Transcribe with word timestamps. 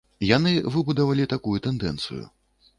Яны 0.29 0.53
выбудавалі 0.77 1.29
такую 1.37 1.55
тэндэнцыю. 1.69 2.25